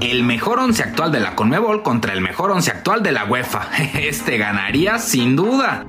[0.00, 3.68] El mejor once actual de la Conmebol contra el mejor once actual de la UEFA.
[3.94, 5.86] Este ganaría sin duda.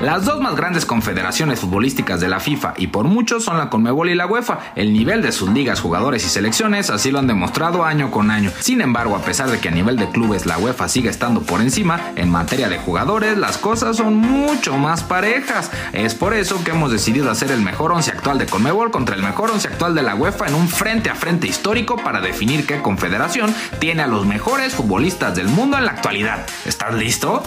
[0.00, 4.10] Las dos más grandes confederaciones futbolísticas de la FIFA y por mucho son la Conmebol
[4.10, 4.58] y la UEFA.
[4.74, 8.50] El nivel de sus ligas, jugadores y selecciones así lo han demostrado año con año.
[8.58, 11.60] Sin embargo, a pesar de que a nivel de clubes la UEFA sigue estando por
[11.60, 15.70] encima, en materia de jugadores las cosas son mucho más parejas.
[15.92, 19.22] Es por eso que hemos decidido hacer el mejor once actual de Conmebol contra el
[19.22, 22.82] mejor once actual de la UEFA en un frente a frente histórico para definir qué
[22.82, 26.46] confederación tiene a los mejores futbolistas del mundo en la actualidad.
[26.64, 27.42] ¿Estás listo?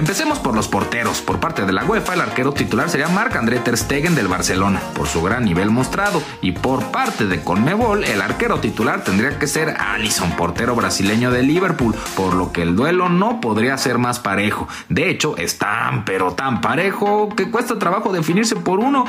[0.00, 1.20] Empecemos por los porteros.
[1.20, 5.06] Por parte de la UEFA, el arquero titular sería Marc-André Ter Stegen del Barcelona, por
[5.06, 6.22] su gran nivel mostrado.
[6.40, 11.42] Y por parte de Conmebol, el arquero titular tendría que ser Alisson, portero brasileño de
[11.42, 14.66] Liverpool, por lo que el duelo no podría ser más parejo.
[14.88, 19.04] De hecho, es tan pero tan parejo que cuesta trabajo definirse por uno.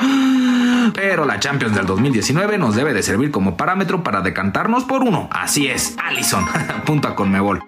[0.92, 5.30] Pero la Champions del 2019 nos debe de servir como parámetro para decantarnos por uno.
[5.32, 6.44] Así es, Alisson.
[6.84, 7.64] Punto a Conmebol.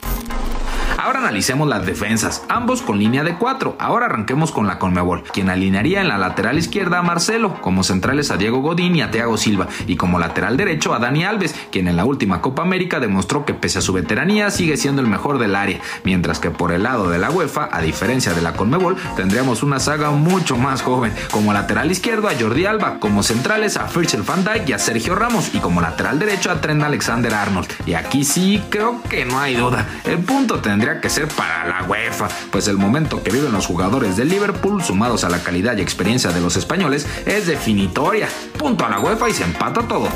[1.05, 3.77] Ahora analicemos las defensas, ambos con línea de 4.
[3.79, 8.31] Ahora arranquemos con la Conmebol, quien alinearía en la lateral izquierda a Marcelo, como centrales
[8.31, 11.89] a Diego Godín y a Thiago Silva, y como lateral derecho a Dani Alves, quien
[11.89, 15.37] en la última Copa América demostró que pese a su veteranía sigue siendo el mejor
[15.37, 18.97] del área, mientras que por el lado de la UEFA, a diferencia de la Conmebol,
[19.15, 23.89] tendríamos una saga mucho más joven, como lateral izquierdo a Jordi Alba, como centrales a
[23.95, 27.69] Virgil van Dijk y a Sergio Ramos, y como lateral derecho a Trent Alexander Arnold.
[27.85, 31.85] Y aquí sí creo que no hay duda, el punto tendría que ser para la
[31.85, 35.83] UEFA, pues el momento que viven los jugadores del Liverpool, sumados a la calidad y
[35.83, 38.29] experiencia de los españoles, es definitoria.
[38.59, 40.09] Punto a la UEFA y se empata todo.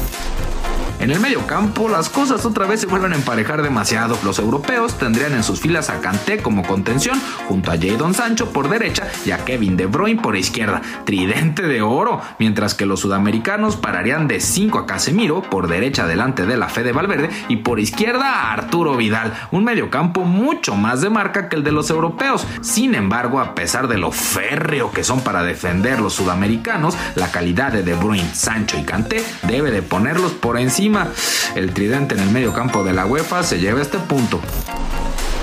[1.01, 4.19] En el medio campo, las cosas otra vez se vuelven a emparejar demasiado.
[4.25, 8.69] Los europeos tendrían en sus filas a Kanté como contención, junto a Jadon Sancho por
[8.69, 10.83] derecha y a Kevin De Bruyne por izquierda.
[11.05, 16.47] Tridente de oro, mientras que los sudamericanos pararían de 5 a Casemiro por derecha delante
[16.47, 19.33] de la Fede Valverde y por izquierda a Arturo Vidal.
[19.53, 22.45] Un medio campo mucho más de marca que el de los europeos.
[22.61, 27.71] Sin embargo, a pesar de lo férreo que son para defender los sudamericanos, la calidad
[27.71, 30.88] de De Bruyne, Sancho y Kanté debe de ponerlos por encima
[31.55, 34.41] el tridente en el medio campo de la UEFA se lleva este punto.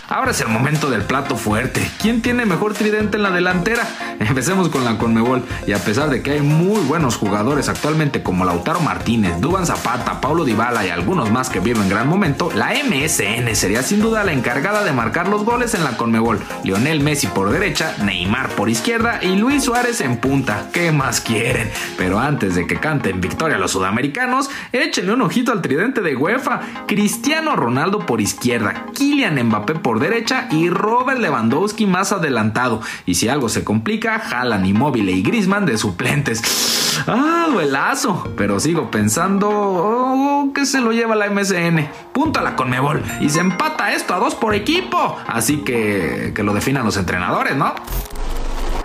[0.07, 1.81] Ahora es el momento del plato fuerte.
[1.99, 3.87] ¿Quién tiene mejor tridente en la delantera?
[4.19, 5.43] Empecemos con la Conmebol.
[5.65, 10.21] Y a pesar de que hay muy buenos jugadores actualmente como Lautaro Martínez, Duban Zapata,
[10.21, 14.33] Paulo Dybala y algunos más que viven gran momento, la MSN sería sin duda la
[14.33, 16.39] encargada de marcar los goles en la Conmebol.
[16.63, 20.69] Lionel Messi por derecha, Neymar por izquierda y Luis Suárez en punta.
[20.71, 21.71] ¿Qué más quieren?
[21.97, 26.61] Pero antes de que canten victoria los sudamericanos, échenle un ojito al tridente de UEFA.
[26.85, 32.81] Cristiano Ronaldo por izquierda, Kylian Mbappé por derecha y Robert Lewandowski más adelantado.
[33.05, 37.01] Y si algo se complica, Jalan Immobile y Grisman de suplentes.
[37.07, 38.33] ¡Ah, duelazo!
[38.37, 41.87] Pero sigo pensando oh, que se lo lleva la MSN.
[42.13, 43.03] Punto a la Conmebol.
[43.19, 45.17] Y se empata esto a dos por equipo.
[45.27, 47.73] Así que que lo definan los entrenadores, ¿no?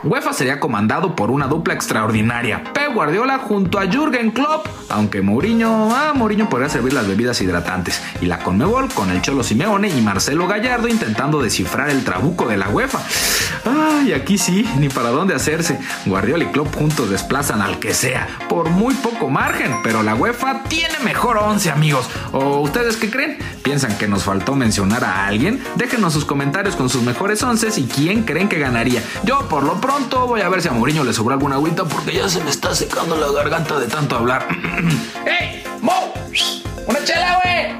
[0.02, 5.94] UEFA sería comandado por una dupla extraordinaria, Pep Guardiola junto a Jürgen Klopp, aunque Mourinho,
[5.94, 10.00] ah, Mourinho podría servir las bebidas hidratantes, y la Conmebol con el Cholo Simeone y
[10.00, 12.98] Marcelo Gallardo intentando descifrar el trabuco de la UEFA.
[13.66, 15.78] Ay, aquí sí, ni para dónde hacerse.
[16.06, 20.62] Guardiola y Klopp juntos desplazan al que sea, por muy poco margen, pero la UEFA
[20.62, 22.08] tiene mejor 11 amigos.
[22.32, 23.36] ¿O ustedes qué creen?
[23.62, 25.62] ¿Piensan que nos faltó mencionar a alguien?
[25.74, 29.02] Déjenos sus comentarios con sus mejores 11 y quién creen que ganaría.
[29.24, 30.26] Yo por lo pronto pronto.
[30.26, 32.74] Voy a ver si a Mourinho le sobra alguna agüita porque ya se me está
[32.74, 34.46] secando la garganta de tanto hablar.
[35.26, 35.64] ¡Ey!
[35.80, 36.12] ¡Mo!
[36.86, 37.79] ¡Una chela, güey!